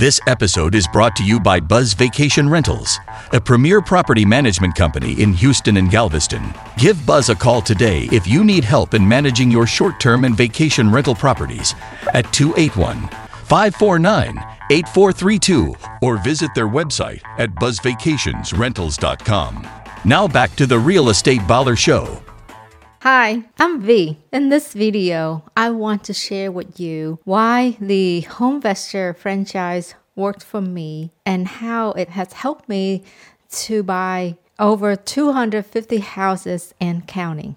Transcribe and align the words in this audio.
This 0.00 0.18
episode 0.26 0.74
is 0.74 0.88
brought 0.88 1.14
to 1.16 1.22
you 1.22 1.38
by 1.38 1.60
Buzz 1.60 1.92
Vacation 1.92 2.48
Rentals, 2.48 2.98
a 3.34 3.40
premier 3.40 3.82
property 3.82 4.24
management 4.24 4.74
company 4.74 5.20
in 5.20 5.34
Houston 5.34 5.76
and 5.76 5.90
Galveston. 5.90 6.54
Give 6.78 7.04
Buzz 7.04 7.28
a 7.28 7.34
call 7.34 7.60
today 7.60 8.08
if 8.10 8.26
you 8.26 8.42
need 8.42 8.64
help 8.64 8.94
in 8.94 9.06
managing 9.06 9.50
your 9.50 9.66
short 9.66 10.00
term 10.00 10.24
and 10.24 10.34
vacation 10.34 10.90
rental 10.90 11.14
properties 11.14 11.74
at 12.14 12.32
281 12.32 13.08
549 13.44 14.38
8432 14.70 15.74
or 16.00 16.16
visit 16.16 16.50
their 16.54 16.68
website 16.68 17.20
at 17.36 17.54
buzzvacationsrentals.com. 17.56 19.68
Now 20.06 20.26
back 20.26 20.56
to 20.56 20.66
the 20.66 20.78
Real 20.78 21.10
Estate 21.10 21.42
Baller 21.42 21.76
Show. 21.76 22.22
Hi, 23.02 23.44
I'm 23.58 23.80
Vee. 23.80 24.18
In 24.30 24.50
this 24.50 24.74
video, 24.74 25.42
I 25.56 25.70
want 25.70 26.04
to 26.04 26.12
share 26.12 26.52
with 26.52 26.78
you 26.78 27.18
why 27.24 27.78
the 27.80 28.26
HomeVestor 28.28 29.16
franchise 29.16 29.94
worked 30.14 30.44
for 30.44 30.60
me 30.60 31.10
and 31.24 31.48
how 31.48 31.92
it 31.92 32.10
has 32.10 32.34
helped 32.34 32.68
me 32.68 33.04
to 33.52 33.82
buy 33.82 34.36
over 34.58 34.96
250 34.96 35.96
houses 36.00 36.74
and 36.78 37.08
counting. 37.08 37.56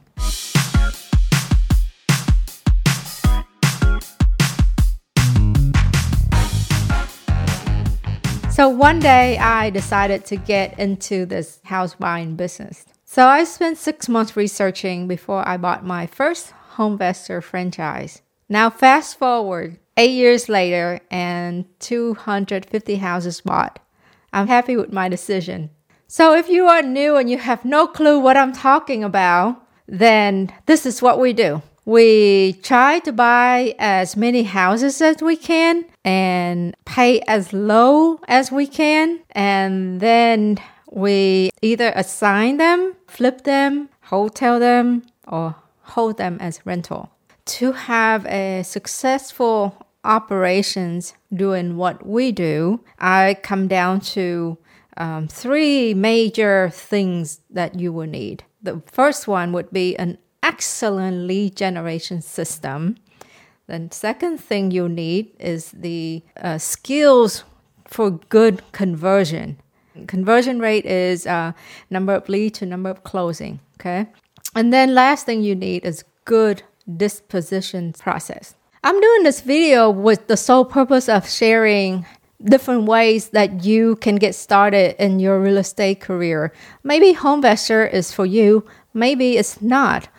So 8.49 8.69
one 8.69 9.01
day 9.01 9.37
I 9.39 9.71
decided 9.71 10.23
to 10.27 10.37
get 10.37 10.79
into 10.79 11.25
this 11.25 11.59
house 11.65 11.95
buying 11.95 12.37
business. 12.37 12.85
So 13.13 13.27
I 13.27 13.43
spent 13.43 13.77
six 13.77 14.09
months 14.09 14.35
researching 14.35 15.07
before 15.07 15.47
I 15.47 15.55
bought 15.57 15.85
my 15.85 16.07
first 16.07 16.51
HomeVestor 16.77 17.43
franchise. 17.43 18.23
Now, 18.49 18.71
fast 18.71 19.19
forward 19.19 19.77
eight 19.97 20.13
years 20.13 20.49
later 20.49 20.99
and 21.11 21.65
250 21.79 22.95
houses 22.95 23.39
bought. 23.41 23.77
I'm 24.33 24.47
happy 24.47 24.75
with 24.75 24.91
my 24.91 25.09
decision. 25.09 25.69
So, 26.07 26.33
if 26.33 26.49
you 26.49 26.65
are 26.65 26.81
new 26.81 27.15
and 27.15 27.29
you 27.29 27.37
have 27.37 27.63
no 27.63 27.85
clue 27.85 28.19
what 28.19 28.35
I'm 28.35 28.51
talking 28.51 29.03
about, 29.03 29.61
then 29.87 30.51
this 30.65 30.83
is 30.83 30.99
what 30.99 31.19
we 31.19 31.33
do. 31.33 31.61
We 31.85 32.53
try 32.63 32.97
to 33.01 33.11
buy 33.11 33.75
as 33.77 34.17
many 34.17 34.41
houses 34.41 34.99
as 35.03 35.21
we 35.21 35.35
can 35.35 35.85
and 36.03 36.75
pay 36.85 37.19
as 37.27 37.53
low 37.53 38.21
as 38.27 38.51
we 38.51 38.65
can, 38.65 39.19
and 39.33 40.01
then 40.01 40.57
we 40.93 41.51
either 41.61 41.91
assign 41.95 42.57
them, 42.57 42.92
flip 43.13 43.43
them, 43.43 43.89
hotel 44.05 44.59
them, 44.59 45.03
or 45.27 45.55
hold 45.83 46.17
them 46.17 46.37
as 46.39 46.59
rental. 46.65 47.11
To 47.45 47.73
have 47.73 48.25
a 48.25 48.63
successful 48.63 49.85
operations 50.03 51.13
doing 51.31 51.77
what 51.77 52.05
we 52.05 52.31
do, 52.31 52.83
I 52.97 53.37
come 53.43 53.67
down 53.67 53.99
to 54.17 54.57
um, 54.97 55.27
three 55.27 55.93
major 55.93 56.71
things 56.73 57.39
that 57.51 57.75
you 57.79 57.93
will 57.93 58.07
need. 58.07 58.45
The 58.63 58.81
first 58.91 59.27
one 59.27 59.53
would 59.53 59.71
be 59.71 59.95
an 59.97 60.17
excellent 60.41 61.27
lead 61.27 61.55
generation 61.55 62.21
system. 62.21 62.95
The 63.67 63.89
second 63.91 64.39
thing 64.39 64.71
you 64.71 64.89
need 64.89 65.31
is 65.39 65.71
the 65.71 66.23
uh, 66.41 66.57
skills 66.57 67.43
for 67.85 68.09
good 68.29 68.61
conversion. 68.71 69.57
Conversion 70.07 70.59
rate 70.59 70.85
is 70.85 71.27
uh, 71.27 71.53
number 71.89 72.13
of 72.13 72.27
lead 72.29 72.53
to 72.55 72.65
number 72.65 72.89
of 72.89 73.03
closing. 73.03 73.59
Okay. 73.79 74.07
And 74.55 74.71
then 74.71 74.93
last 74.93 75.25
thing 75.25 75.43
you 75.43 75.55
need 75.55 75.85
is 75.85 76.03
good 76.25 76.63
disposition 76.97 77.93
process. 77.93 78.55
I'm 78.83 78.99
doing 78.99 79.23
this 79.23 79.41
video 79.41 79.89
with 79.89 80.27
the 80.27 80.37
sole 80.37 80.65
purpose 80.65 81.07
of 81.07 81.29
sharing 81.29 82.05
different 82.43 82.83
ways 82.83 83.29
that 83.29 83.63
you 83.63 83.95
can 83.97 84.17
get 84.17 84.35
started 84.35 85.01
in 85.01 85.19
your 85.19 85.39
real 85.39 85.57
estate 85.57 86.01
career. 86.01 86.51
Maybe 86.83 87.13
HomeVestor 87.13 87.91
is 87.91 88.11
for 88.11 88.25
you, 88.25 88.65
maybe 88.93 89.37
it's 89.37 89.61
not, 89.61 90.09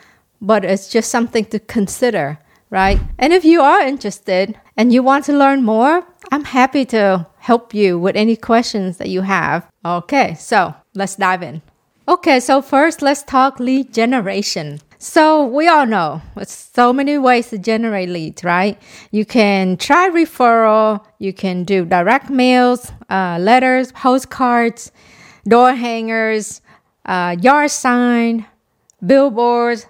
but 0.40 0.64
it's 0.64 0.88
just 0.88 1.10
something 1.10 1.44
to 1.46 1.58
consider, 1.58 2.38
right? 2.74 2.98
And 3.20 3.32
if 3.32 3.44
you 3.44 3.62
are 3.62 3.82
interested 3.82 4.58
and 4.76 4.92
you 4.92 5.00
want 5.00 5.24
to 5.26 5.32
learn 5.32 5.62
more, 5.62 6.04
I'm 6.32 6.42
happy 6.42 6.84
to 6.86 7.24
help 7.38 7.72
you 7.72 8.00
with 8.00 8.16
any 8.16 8.34
questions 8.34 8.96
that 8.96 9.08
you 9.08 9.20
have. 9.20 9.64
Okay, 9.84 10.34
so 10.34 10.74
let's 10.92 11.14
dive 11.14 11.44
in. 11.44 11.62
Okay, 12.08 12.40
so 12.40 12.60
first 12.60 13.00
let's 13.00 13.22
talk 13.22 13.60
lead 13.60 13.94
generation. 13.94 14.80
So 14.98 15.46
we 15.46 15.68
all 15.68 15.86
know 15.86 16.20
there's 16.34 16.50
so 16.50 16.92
many 16.92 17.16
ways 17.16 17.50
to 17.50 17.58
generate 17.58 18.08
leads, 18.08 18.42
right? 18.42 18.76
You 19.12 19.24
can 19.24 19.76
try 19.76 20.10
referral, 20.10 21.04
you 21.20 21.32
can 21.32 21.62
do 21.62 21.84
direct 21.84 22.28
mails, 22.28 22.90
uh, 23.08 23.38
letters, 23.40 23.92
postcards, 23.92 24.90
door 25.46 25.74
hangers, 25.74 26.60
uh, 27.06 27.36
yard 27.40 27.70
sign, 27.70 28.46
billboards, 29.06 29.86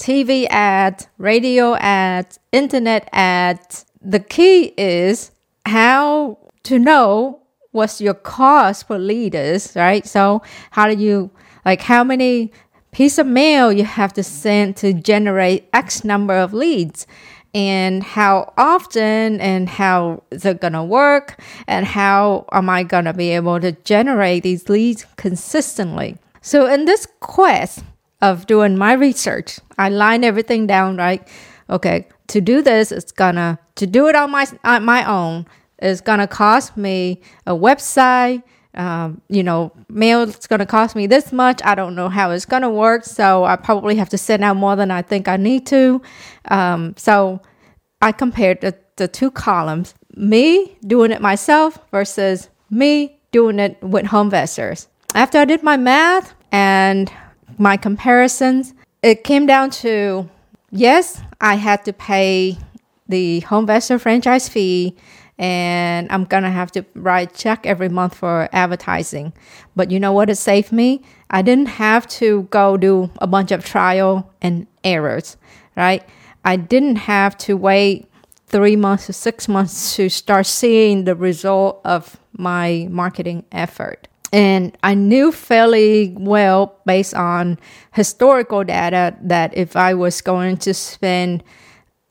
TV 0.00 0.46
ad, 0.48 1.06
radio 1.18 1.74
ad, 1.76 2.38
internet 2.52 3.06
ads. 3.12 3.84
The 4.00 4.18
key 4.18 4.72
is 4.78 5.30
how 5.66 6.38
to 6.62 6.78
know 6.78 7.42
what's 7.72 8.00
your 8.00 8.14
cost 8.14 8.86
for 8.86 8.98
leaders, 8.98 9.76
right? 9.76 10.06
So 10.06 10.40
how 10.70 10.88
do 10.88 10.98
you 10.98 11.30
like 11.66 11.82
how 11.82 12.02
many 12.02 12.50
piece 12.92 13.18
of 13.18 13.26
mail 13.26 13.70
you 13.70 13.84
have 13.84 14.14
to 14.14 14.22
send 14.22 14.78
to 14.78 14.94
generate 14.94 15.68
X 15.74 16.02
number 16.02 16.34
of 16.34 16.52
leads? 16.54 17.06
and 17.52 18.04
how 18.04 18.52
often 18.56 19.40
and 19.40 19.68
how 19.68 20.22
is 20.30 20.44
it 20.44 20.60
gonna 20.60 20.84
work 20.84 21.42
and 21.66 21.84
how 21.84 22.44
am 22.52 22.70
I 22.70 22.84
gonna 22.84 23.12
be 23.12 23.30
able 23.30 23.58
to 23.58 23.72
generate 23.72 24.44
these 24.44 24.68
leads 24.68 25.04
consistently. 25.16 26.16
So 26.42 26.72
in 26.72 26.84
this 26.84 27.08
quest 27.18 27.82
of 28.22 28.46
doing 28.46 28.76
my 28.76 28.92
research, 28.92 29.58
I 29.78 29.88
line 29.88 30.24
everything 30.24 30.66
down 30.66 30.96
right. 30.96 31.26
Okay, 31.68 32.08
to 32.28 32.40
do 32.40 32.62
this, 32.62 32.92
it's 32.92 33.12
gonna 33.12 33.58
to 33.76 33.86
do 33.86 34.08
it 34.08 34.16
on 34.16 34.30
my 34.30 34.46
on 34.64 34.84
my 34.84 35.04
own 35.04 35.46
is 35.80 36.00
going 36.00 36.18
to 36.18 36.26
cost 36.26 36.76
me 36.76 37.20
a 37.46 37.52
website. 37.52 38.42
Um, 38.72 39.20
you 39.28 39.42
know, 39.42 39.72
mail 39.88 40.26
going 40.46 40.60
to 40.60 40.66
cost 40.66 40.94
me 40.94 41.08
this 41.08 41.32
much. 41.32 41.60
I 41.64 41.74
don't 41.74 41.96
know 41.96 42.08
how 42.08 42.30
it's 42.30 42.46
to 42.46 42.70
work. 42.70 43.04
So 43.04 43.44
I 43.44 43.56
probably 43.56 43.96
have 43.96 44.08
to 44.10 44.18
send 44.18 44.44
out 44.44 44.56
more 44.56 44.76
than 44.76 44.92
I 44.92 45.02
think 45.02 45.26
I 45.26 45.36
need 45.36 45.66
to. 45.66 46.00
Um, 46.48 46.94
so 46.96 47.40
I 48.00 48.12
compared 48.12 48.60
the, 48.60 48.76
the 48.96 49.08
two 49.08 49.30
columns 49.32 49.94
me 50.14 50.76
doing 50.86 51.10
it 51.10 51.20
myself 51.20 51.78
versus 51.90 52.48
me 52.70 53.18
doing 53.32 53.58
it 53.58 53.82
with 53.82 54.06
HomeVestors. 54.06 54.86
After 55.14 55.38
I 55.38 55.44
did 55.44 55.62
my 55.62 55.76
math 55.76 56.34
and 56.52 57.12
my 57.60 57.76
comparisons, 57.76 58.72
it 59.02 59.22
came 59.22 59.44
down 59.44 59.68
to 59.68 60.28
yes, 60.70 61.20
I 61.42 61.56
had 61.56 61.84
to 61.84 61.92
pay 61.92 62.56
the 63.06 63.40
home 63.40 63.66
HomeVestor 63.66 64.00
franchise 64.00 64.48
fee 64.48 64.96
and 65.38 66.10
I'm 66.10 66.24
gonna 66.24 66.50
have 66.50 66.72
to 66.72 66.84
write 66.94 67.34
check 67.34 67.66
every 67.66 67.90
month 67.90 68.14
for 68.14 68.48
advertising. 68.52 69.34
But 69.76 69.90
you 69.90 70.00
know 70.00 70.12
what? 70.12 70.30
It 70.30 70.36
saved 70.36 70.72
me. 70.72 71.02
I 71.28 71.42
didn't 71.42 71.66
have 71.66 72.06
to 72.08 72.44
go 72.44 72.78
do 72.78 73.10
a 73.16 73.26
bunch 73.26 73.52
of 73.52 73.62
trial 73.64 74.32
and 74.40 74.66
errors, 74.82 75.36
right? 75.76 76.02
I 76.44 76.56
didn't 76.56 76.96
have 76.96 77.36
to 77.38 77.58
wait 77.58 78.10
three 78.46 78.76
months 78.76 79.06
to 79.06 79.12
six 79.12 79.48
months 79.48 79.96
to 79.96 80.08
start 80.08 80.46
seeing 80.46 81.04
the 81.04 81.14
result 81.14 81.82
of 81.84 82.18
my 82.32 82.88
marketing 82.90 83.44
effort. 83.52 84.08
And 84.32 84.76
I 84.82 84.94
knew 84.94 85.32
fairly 85.32 86.14
well 86.18 86.76
based 86.86 87.14
on 87.14 87.58
historical 87.92 88.62
data 88.64 89.16
that 89.22 89.56
if 89.56 89.76
I 89.76 89.94
was 89.94 90.20
going 90.20 90.58
to 90.58 90.74
spend 90.74 91.42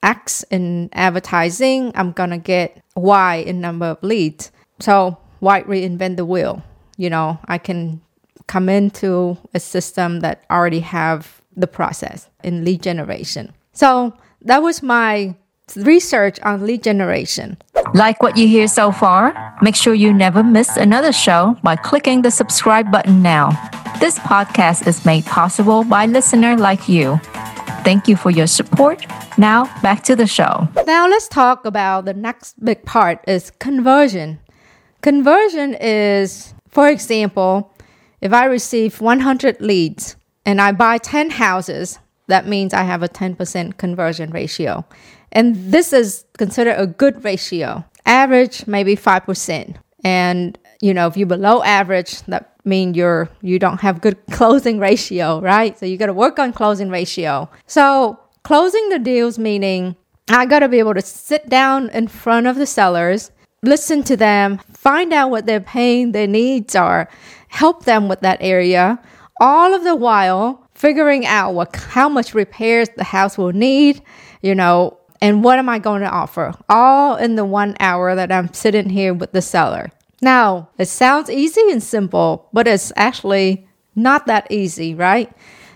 X 0.03 0.43
in 0.49 0.89
advertising, 0.93 1.91
I'm 1.95 2.11
gonna 2.11 2.37
get 2.37 2.81
Y 2.95 3.35
in 3.35 3.61
number 3.61 3.85
of 3.85 4.03
leads. 4.03 4.51
So 4.79 5.17
why 5.39 5.63
reinvent 5.63 6.17
the 6.17 6.25
wheel? 6.25 6.63
You 6.97 7.09
know, 7.09 7.39
I 7.45 7.57
can 7.57 8.01
come 8.47 8.67
into 8.67 9.37
a 9.53 9.59
system 9.59 10.21
that 10.21 10.43
already 10.49 10.79
have 10.79 11.41
the 11.55 11.67
process 11.67 12.27
in 12.43 12.65
lead 12.65 12.81
generation. 12.81 13.53
So 13.73 14.13
that 14.41 14.61
was 14.61 14.81
my 14.81 15.35
research 15.75 16.39
on 16.41 16.65
lead 16.65 16.83
generation. 16.83 17.57
Like 17.93 18.21
what 18.21 18.37
you 18.37 18.47
hear 18.47 18.67
so 18.67 18.91
far? 18.91 19.33
Make 19.61 19.75
sure 19.75 19.93
you 19.93 20.13
never 20.13 20.43
miss 20.43 20.77
another 20.77 21.11
show 21.11 21.57
by 21.63 21.75
clicking 21.75 22.21
the 22.21 22.29
subscribe 22.29 22.91
button 22.91 23.23
now. 23.23 23.49
This 23.99 24.19
podcast 24.19 24.85
is 24.85 25.05
made 25.05 25.25
possible 25.25 25.83
by 25.83 26.05
listener 26.05 26.55
like 26.55 26.87
you. 26.87 27.17
Thank 27.83 28.07
you 28.07 28.15
for 28.15 28.29
your 28.29 28.45
support. 28.45 29.05
Now, 29.37 29.65
back 29.81 30.03
to 30.03 30.15
the 30.15 30.27
show. 30.27 30.67
Now, 30.85 31.07
let's 31.07 31.27
talk 31.27 31.65
about 31.65 32.05
the 32.05 32.13
next 32.13 32.63
big 32.63 32.85
part 32.85 33.23
is 33.27 33.51
conversion. 33.59 34.39
Conversion 35.01 35.75
is, 35.79 36.53
for 36.67 36.89
example, 36.89 37.73
if 38.21 38.33
I 38.33 38.45
receive 38.45 39.01
100 39.01 39.61
leads 39.61 40.15
and 40.45 40.61
I 40.61 40.73
buy 40.73 40.99
10 40.99 41.31
houses, 41.31 41.99
that 42.27 42.47
means 42.47 42.73
I 42.73 42.83
have 42.83 43.01
a 43.01 43.09
10% 43.09 43.77
conversion 43.77 44.29
ratio. 44.29 44.85
And 45.31 45.55
this 45.71 45.93
is 45.93 46.25
considered 46.37 46.75
a 46.77 46.87
good 46.87 47.23
ratio. 47.23 47.85
average 48.05 48.65
maybe 48.65 48.95
5%. 48.95 49.75
And 50.03 50.57
you 50.81 50.93
know, 50.93 51.07
if 51.07 51.17
you're 51.17 51.27
below 51.27 51.61
average, 51.63 52.21
that 52.23 52.55
means 52.63 52.95
you're 52.95 53.29
you 53.41 53.59
don't 53.59 53.81
have 53.81 54.01
good 54.01 54.17
closing 54.31 54.79
ratio, 54.79 55.41
right? 55.41 55.77
So 55.77 55.85
you 55.85 55.97
got 55.97 56.07
to 56.07 56.13
work 56.13 56.39
on 56.39 56.53
closing 56.53 56.89
ratio. 56.89 57.49
So 57.67 58.19
closing 58.43 58.89
the 58.89 58.99
deals 58.99 59.37
meaning 59.37 59.95
I 60.29 60.45
got 60.45 60.59
to 60.59 60.69
be 60.69 60.79
able 60.79 60.93
to 60.93 61.01
sit 61.01 61.49
down 61.49 61.89
in 61.89 62.07
front 62.07 62.45
of 62.45 62.55
the 62.55 62.67
sellers, 62.67 63.31
listen 63.63 64.03
to 64.03 64.15
them, 64.15 64.59
find 64.73 65.11
out 65.11 65.31
what 65.31 65.47
their 65.47 65.59
pain, 65.59 66.11
their 66.11 66.27
needs 66.27 66.75
are, 66.75 67.09
help 67.47 67.85
them 67.85 68.07
with 68.07 68.21
that 68.21 68.37
area, 68.39 69.01
all 69.41 69.73
of 69.73 69.83
the 69.83 69.95
while 69.95 70.67
figuring 70.75 71.25
out 71.25 71.53
what 71.53 71.75
how 71.75 72.07
much 72.07 72.33
repairs 72.33 72.89
the 72.95 73.03
house 73.03 73.37
will 73.37 73.51
need, 73.51 74.01
you 74.41 74.53
know, 74.53 74.98
and 75.21 75.43
what 75.43 75.59
am 75.59 75.69
I 75.69 75.79
going 75.79 76.01
to 76.01 76.09
offer? 76.09 76.53
All 76.69 77.15
in 77.15 77.35
the 77.35 77.45
1 77.45 77.75
hour 77.79 78.15
that 78.15 78.31
I'm 78.31 78.53
sitting 78.53 78.89
here 78.89 79.13
with 79.13 79.31
the 79.31 79.41
seller. 79.41 79.91
Now, 80.21 80.69
it 80.77 80.87
sounds 80.87 81.29
easy 81.29 81.61
and 81.71 81.81
simple, 81.81 82.49
but 82.53 82.67
it's 82.67 82.91
actually 82.95 83.67
not 83.95 84.27
that 84.27 84.51
easy, 84.51 84.93
right? 84.93 85.31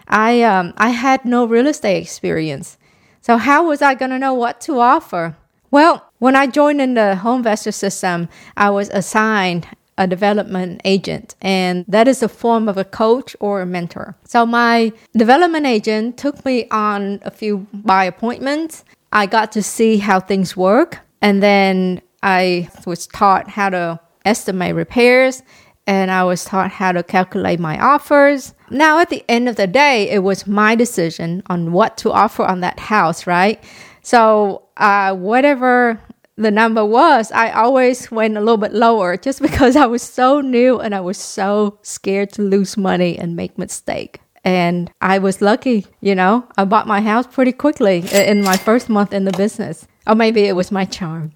I 0.08 0.44
um, 0.44 0.74
I 0.78 0.90
had 0.90 1.26
no 1.26 1.46
real 1.46 1.68
estate 1.68 2.02
experience. 2.02 2.78
So 3.22 3.38
how 3.38 3.68
was 3.68 3.82
I 3.82 3.96
going 3.96 4.12
to 4.12 4.20
know 4.20 4.34
what 4.34 4.60
to 4.62 4.80
offer? 4.80 5.38
Well, 5.72 6.06
when 6.20 6.36
I 6.36 6.48
joined 6.48 6.82
in 6.82 6.94
the 6.94 7.20
HomeVestor 7.22 7.74
system, 7.74 8.30
I 8.58 8.70
was 8.70 8.90
assigned 8.90 9.68
a 9.98 10.08
development 10.08 10.82
agent, 10.84 11.36
and 11.42 11.86
that 11.88 12.08
is 12.08 12.22
a 12.22 12.30
form 12.30 12.68
of 12.68 12.78
a 12.78 12.84
coach 12.84 13.36
or 13.40 13.62
a 13.62 13.66
mentor. 13.66 14.16
So 14.26 14.46
my 14.46 14.92
development 15.16 15.66
agent 15.66 16.18
took 16.18 16.44
me 16.46 16.68
on 16.70 17.20
a 17.24 17.32
few 17.32 17.68
buy 17.74 18.06
appointments. 18.06 18.84
I 19.14 19.28
got 19.28 19.52
to 19.54 19.64
see 19.64 19.98
how 19.98 20.20
things 20.20 20.58
work, 20.58 21.00
and 21.22 21.42
then 21.42 22.02
I 22.22 22.70
was 22.86 23.08
taught 23.08 23.48
how 23.48 23.70
to 23.70 24.00
estimate 24.26 24.76
repairs 24.76 25.44
and 25.86 26.12
I 26.12 26.24
was 26.24 26.46
taught 26.46 26.72
how 26.72 26.94
to 26.94 27.04
calculate 27.04 27.60
my 27.60 27.78
offers. 27.78 28.54
Now, 28.70 29.00
at 29.00 29.10
the 29.10 29.24
end 29.28 29.50
of 29.50 29.58
the 29.58 29.68
day, 29.68 30.10
it 30.10 30.24
was 30.24 30.48
my 30.48 30.76
decision 30.76 31.44
on 31.48 31.74
what 31.74 31.98
to 31.98 32.12
offer 32.12 32.44
on 32.44 32.62
that 32.62 32.80
house, 32.80 33.28
right? 33.28 33.62
So, 34.02 34.64
uh, 34.78 35.14
whatever 35.16 36.00
the 36.38 36.52
number 36.52 36.86
was, 36.86 37.32
I 37.32 37.52
always 37.52 38.10
went 38.10 38.38
a 38.38 38.40
little 38.40 38.58
bit 38.58 38.74
lower 38.74 39.18
just 39.18 39.42
because 39.42 39.76
I 39.76 39.86
was 39.86 40.02
so 40.02 40.42
new 40.42 40.80
and 40.80 40.96
I 40.96 41.02
was 41.02 41.18
so 41.18 41.80
scared 41.82 42.32
to 42.34 42.42
lose 42.42 42.78
money 42.78 43.18
and 43.20 43.36
make 43.36 43.58
mistake. 43.58 44.22
And 44.44 44.92
I 45.00 45.20
was 45.20 45.42
lucky, 45.42 45.86
you 46.02 46.16
know, 46.16 46.46
I 46.58 46.66
bought 46.66 46.86
my 46.88 47.02
house 47.02 47.28
pretty 47.28 47.54
quickly 47.54 48.04
in 48.14 48.44
my 48.44 48.58
first 48.58 48.90
month 48.90 49.14
in 49.14 49.24
the 49.24 49.32
business. 49.32 49.88
Or 50.06 50.16
maybe 50.16 50.42
it 50.42 50.56
was 50.56 50.72
my 50.72 50.86
charm. 50.86 51.32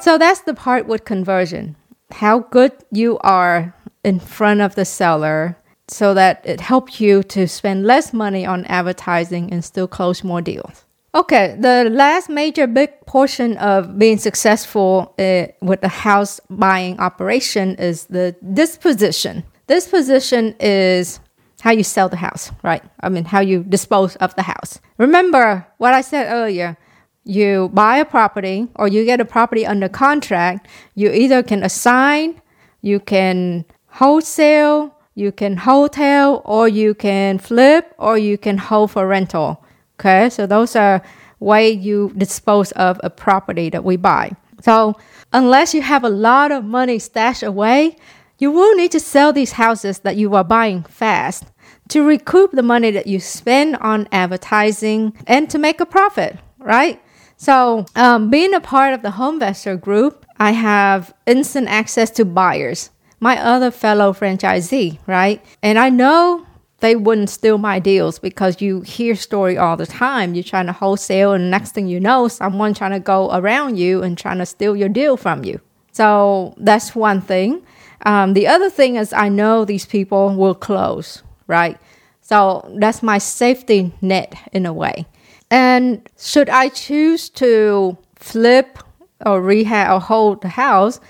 So 0.00 0.18
that's 0.18 0.40
the 0.40 0.54
part 0.54 0.86
with 0.86 1.04
conversion. 1.04 1.76
How 2.12 2.40
good 2.40 2.72
you 2.90 3.18
are 3.18 3.74
in 4.04 4.20
front 4.20 4.60
of 4.60 4.74
the 4.74 4.84
seller 4.84 5.56
so 5.88 6.14
that 6.14 6.40
it 6.44 6.60
helps 6.60 7.00
you 7.00 7.22
to 7.24 7.46
spend 7.48 7.84
less 7.84 8.12
money 8.12 8.46
on 8.46 8.64
advertising 8.66 9.52
and 9.52 9.64
still 9.64 9.88
close 9.88 10.22
more 10.22 10.40
deals. 10.40 10.84
Okay, 11.14 11.56
the 11.58 11.90
last 11.90 12.30
major 12.30 12.66
big 12.66 12.90
portion 13.06 13.58
of 13.58 13.98
being 13.98 14.16
successful 14.16 15.14
uh, 15.18 15.46
with 15.60 15.82
the 15.82 15.88
house 15.88 16.40
buying 16.48 16.98
operation 16.98 17.74
is 17.76 18.06
the 18.06 18.34
disposition. 18.54 19.44
Disposition 19.66 20.54
is 20.60 21.20
how 21.60 21.70
you 21.70 21.84
sell 21.84 22.08
the 22.08 22.16
house, 22.16 22.50
right? 22.62 22.82
I 23.00 23.08
mean, 23.08 23.24
how 23.24 23.40
you 23.40 23.62
dispose 23.62 24.16
of 24.16 24.34
the 24.34 24.42
house. 24.42 24.80
Remember 24.98 25.66
what 25.78 25.94
I 25.94 26.00
said 26.00 26.32
earlier 26.32 26.76
you 27.24 27.70
buy 27.72 27.98
a 27.98 28.04
property 28.04 28.68
or 28.74 28.88
you 28.88 29.04
get 29.04 29.20
a 29.20 29.24
property 29.24 29.64
under 29.64 29.88
contract, 29.88 30.66
you 30.94 31.10
either 31.12 31.42
can 31.42 31.62
assign, 31.62 32.40
you 32.80 32.98
can 32.98 33.64
wholesale, 33.86 34.94
you 35.14 35.30
can 35.30 35.56
hotel, 35.56 36.42
or 36.44 36.68
you 36.68 36.94
can 36.94 37.38
flip, 37.38 37.94
or 37.98 38.16
you 38.16 38.38
can 38.38 38.58
hold 38.58 38.90
for 38.90 39.06
rental. 39.06 39.62
Okay, 40.00 40.30
so 40.30 40.46
those 40.46 40.74
are 40.74 41.02
way 41.38 41.70
you 41.70 42.12
dispose 42.16 42.72
of 42.72 42.98
a 43.04 43.10
property 43.10 43.68
that 43.70 43.84
we 43.84 43.96
buy. 43.96 44.32
So 44.60 44.96
unless 45.32 45.74
you 45.74 45.82
have 45.82 46.04
a 46.04 46.08
lot 46.08 46.50
of 46.50 46.64
money 46.64 46.98
stashed 46.98 47.42
away, 47.42 47.96
you 48.42 48.50
will 48.50 48.74
need 48.74 48.90
to 48.90 48.98
sell 48.98 49.32
these 49.32 49.52
houses 49.52 50.00
that 50.00 50.16
you 50.16 50.34
are 50.34 50.42
buying 50.42 50.82
fast 50.82 51.44
to 51.88 52.04
recoup 52.04 52.50
the 52.50 52.62
money 52.62 52.90
that 52.90 53.06
you 53.06 53.20
spend 53.20 53.76
on 53.76 54.08
advertising 54.10 55.16
and 55.28 55.48
to 55.48 55.58
make 55.60 55.80
a 55.80 55.86
profit, 55.86 56.36
right? 56.58 57.00
So, 57.36 57.86
um, 57.94 58.30
being 58.30 58.52
a 58.52 58.60
part 58.60 58.94
of 58.94 59.02
the 59.02 59.10
HomeVestor 59.10 59.80
group, 59.80 60.26
I 60.38 60.50
have 60.50 61.14
instant 61.24 61.68
access 61.68 62.10
to 62.10 62.24
buyers, 62.24 62.90
my 63.20 63.40
other 63.40 63.70
fellow 63.70 64.12
franchisee, 64.12 64.98
right? 65.06 65.40
And 65.62 65.78
I 65.78 65.88
know 65.90 66.44
they 66.80 66.96
wouldn't 66.96 67.30
steal 67.30 67.58
my 67.58 67.78
deals 67.78 68.18
because 68.18 68.60
you 68.60 68.80
hear 68.80 69.14
story 69.14 69.56
all 69.56 69.76
the 69.76 69.86
time. 69.86 70.34
You're 70.34 70.42
trying 70.42 70.66
to 70.66 70.72
wholesale, 70.72 71.32
and 71.32 71.48
next 71.48 71.76
thing 71.76 71.86
you 71.86 72.00
know, 72.00 72.26
someone 72.26 72.74
trying 72.74 72.90
to 72.90 72.98
go 72.98 73.30
around 73.32 73.78
you 73.78 74.02
and 74.02 74.18
trying 74.18 74.38
to 74.38 74.46
steal 74.46 74.74
your 74.74 74.88
deal 74.88 75.16
from 75.16 75.44
you. 75.44 75.60
So 75.92 76.54
that's 76.56 76.96
one 76.96 77.20
thing. 77.20 77.62
Um, 78.04 78.34
the 78.34 78.46
other 78.46 78.70
thing 78.70 78.96
is 78.96 79.12
I 79.12 79.28
know 79.28 79.64
these 79.64 79.86
people 79.86 80.34
will 80.36 80.54
close, 80.54 81.22
right? 81.46 81.78
So 82.20 82.68
that's 82.78 83.02
my 83.02 83.18
safety 83.18 83.92
net 84.00 84.34
in 84.52 84.66
a 84.66 84.72
way. 84.72 85.06
And 85.50 86.08
should 86.18 86.48
I 86.48 86.68
choose 86.68 87.28
to 87.30 87.98
flip 88.16 88.78
or 89.24 89.42
rehab 89.42 89.92
or 89.92 90.00
hold 90.00 90.42
the 90.42 90.48
house, 90.48 91.00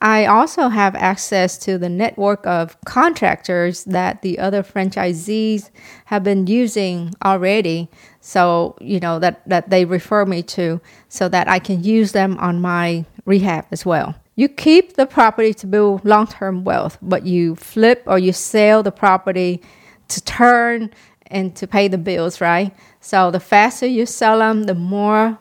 I 0.00 0.26
also 0.26 0.68
have 0.68 0.94
access 0.94 1.58
to 1.58 1.76
the 1.76 1.88
network 1.88 2.46
of 2.46 2.80
contractors 2.84 3.82
that 3.84 4.22
the 4.22 4.38
other 4.38 4.62
franchisees 4.62 5.70
have 6.04 6.22
been 6.22 6.46
using 6.46 7.12
already. 7.24 7.90
So, 8.20 8.76
you 8.80 9.00
know, 9.00 9.18
that, 9.18 9.42
that 9.48 9.70
they 9.70 9.84
refer 9.84 10.24
me 10.24 10.42
to 10.44 10.80
so 11.08 11.28
that 11.30 11.48
I 11.48 11.58
can 11.58 11.82
use 11.82 12.12
them 12.12 12.38
on 12.38 12.60
my 12.60 13.04
rehab 13.24 13.66
as 13.72 13.84
well. 13.84 14.14
You 14.38 14.48
keep 14.48 14.92
the 14.92 15.04
property 15.04 15.52
to 15.54 15.66
build 15.66 16.04
long 16.04 16.28
term 16.28 16.62
wealth, 16.62 16.96
but 17.02 17.26
you 17.26 17.56
flip 17.56 18.04
or 18.06 18.20
you 18.20 18.32
sell 18.32 18.84
the 18.84 18.92
property 18.92 19.60
to 20.06 20.20
turn 20.20 20.90
and 21.26 21.56
to 21.56 21.66
pay 21.66 21.88
the 21.88 21.98
bills, 21.98 22.40
right? 22.40 22.72
So 23.00 23.32
the 23.32 23.40
faster 23.40 23.84
you 23.84 24.06
sell 24.06 24.38
them, 24.38 24.62
the 24.62 24.76
more 24.76 25.36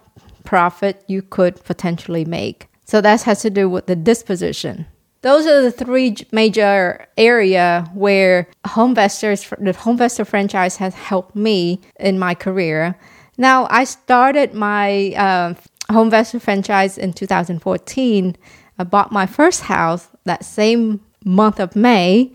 profit 0.45 1.03
you 1.05 1.21
could 1.21 1.63
potentially 1.63 2.25
make. 2.25 2.69
So 2.85 2.99
that 3.01 3.21
has 3.21 3.43
to 3.43 3.51
do 3.51 3.69
with 3.69 3.85
the 3.85 3.95
disposition. 3.95 4.87
Those 5.21 5.45
are 5.45 5.61
the 5.61 5.71
three 5.71 6.15
major 6.31 7.05
area 7.19 7.87
where 7.93 8.47
HomeVestors, 8.65 9.63
the 9.63 9.73
HomeVestor 9.73 10.25
franchise 10.25 10.77
has 10.77 10.95
helped 10.95 11.35
me 11.35 11.81
in 11.99 12.17
my 12.17 12.33
career. 12.33 12.97
Now 13.37 13.67
I 13.69 13.83
started 13.83 14.55
my 14.55 15.13
uh, 15.15 15.53
HomeVestor 15.91 16.41
franchise 16.41 16.97
in 16.97 17.13
2014. 17.13 18.35
I 18.79 18.83
bought 18.83 19.11
my 19.11 19.25
first 19.25 19.61
house 19.61 20.07
that 20.25 20.45
same 20.45 21.01
month 21.25 21.59
of 21.59 21.75
May 21.75 22.31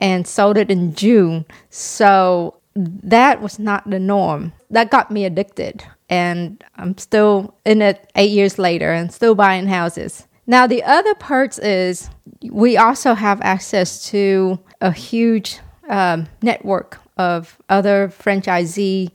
and 0.00 0.26
sold 0.26 0.56
it 0.56 0.70
in 0.70 0.94
June. 0.94 1.44
So 1.70 2.60
that 2.74 3.40
was 3.40 3.58
not 3.58 3.88
the 3.88 3.98
norm. 3.98 4.52
That 4.70 4.90
got 4.90 5.10
me 5.10 5.24
addicted. 5.24 5.84
And 6.10 6.62
I'm 6.76 6.98
still 6.98 7.54
in 7.64 7.80
it 7.80 8.10
eight 8.14 8.30
years 8.30 8.58
later 8.58 8.92
and 8.92 9.12
still 9.12 9.34
buying 9.34 9.66
houses. 9.66 10.26
Now, 10.46 10.66
the 10.66 10.82
other 10.82 11.14
parts 11.14 11.58
is 11.58 12.10
we 12.50 12.76
also 12.76 13.14
have 13.14 13.40
access 13.40 14.10
to 14.10 14.58
a 14.80 14.92
huge 14.92 15.60
um, 15.88 16.26
network 16.42 17.00
of 17.16 17.58
other 17.68 18.08
franchisee 18.08 19.10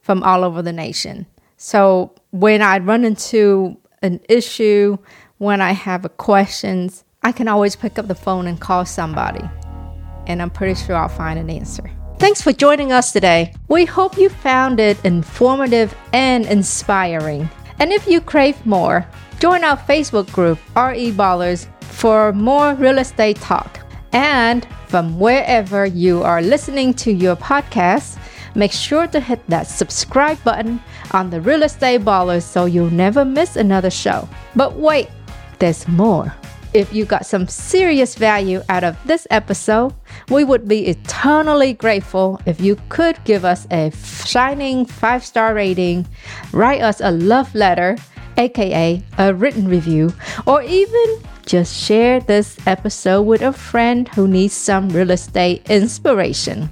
from 0.00 0.22
all 0.22 0.42
over 0.42 0.62
the 0.62 0.72
nation. 0.72 1.26
So 1.56 2.14
when 2.30 2.60
I 2.60 2.78
run 2.78 3.04
into 3.04 3.76
an 4.02 4.20
issue, 4.28 4.98
when 5.44 5.60
I 5.60 5.72
have 5.72 6.16
questions, 6.16 7.04
I 7.22 7.30
can 7.30 7.48
always 7.48 7.76
pick 7.76 7.98
up 7.98 8.08
the 8.08 8.14
phone 8.14 8.46
and 8.46 8.58
call 8.58 8.86
somebody. 8.86 9.44
And 10.26 10.40
I'm 10.40 10.48
pretty 10.48 10.74
sure 10.74 10.96
I'll 10.96 11.08
find 11.08 11.38
an 11.38 11.50
answer. 11.50 11.90
Thanks 12.18 12.40
for 12.40 12.52
joining 12.52 12.92
us 12.92 13.12
today. 13.12 13.52
We 13.68 13.84
hope 13.84 14.16
you 14.16 14.30
found 14.30 14.80
it 14.80 15.04
informative 15.04 15.94
and 16.14 16.46
inspiring. 16.46 17.50
And 17.78 17.92
if 17.92 18.06
you 18.06 18.22
crave 18.22 18.64
more, 18.64 19.06
join 19.38 19.64
our 19.64 19.76
Facebook 19.76 20.32
group, 20.32 20.58
RE 20.74 21.12
Ballers, 21.12 21.66
for 21.82 22.32
more 22.32 22.72
real 22.74 22.96
estate 22.96 23.36
talk. 23.36 23.80
And 24.12 24.66
from 24.88 25.18
wherever 25.18 25.84
you 25.84 26.22
are 26.22 26.40
listening 26.40 26.94
to 26.94 27.12
your 27.12 27.36
podcast, 27.36 28.18
make 28.54 28.72
sure 28.72 29.06
to 29.08 29.20
hit 29.20 29.46
that 29.48 29.66
subscribe 29.66 30.42
button 30.42 30.80
on 31.10 31.28
the 31.28 31.40
Real 31.40 31.64
Estate 31.64 32.00
Ballers 32.00 32.42
so 32.42 32.64
you'll 32.64 32.90
never 32.90 33.24
miss 33.24 33.56
another 33.56 33.90
show. 33.90 34.26
But 34.54 34.76
wait, 34.76 35.08
there's 35.58 35.86
more. 35.88 36.34
If 36.72 36.92
you 36.92 37.04
got 37.04 37.24
some 37.24 37.46
serious 37.46 38.16
value 38.16 38.62
out 38.68 38.82
of 38.82 38.96
this 39.06 39.28
episode, 39.30 39.94
we 40.28 40.42
would 40.42 40.66
be 40.66 40.88
eternally 40.88 41.72
grateful 41.72 42.40
if 42.46 42.60
you 42.60 42.76
could 42.88 43.22
give 43.24 43.44
us 43.44 43.66
a 43.70 43.92
shining 44.26 44.84
five 44.84 45.24
star 45.24 45.54
rating, 45.54 46.06
write 46.52 46.82
us 46.82 47.00
a 47.00 47.12
love 47.12 47.54
letter, 47.54 47.96
aka 48.36 49.00
a 49.18 49.34
written 49.34 49.68
review, 49.68 50.12
or 50.46 50.62
even 50.62 51.22
just 51.46 51.76
share 51.76 52.20
this 52.20 52.56
episode 52.66 53.22
with 53.22 53.42
a 53.42 53.52
friend 53.52 54.08
who 54.08 54.26
needs 54.26 54.54
some 54.54 54.88
real 54.88 55.10
estate 55.10 55.70
inspiration. 55.70 56.68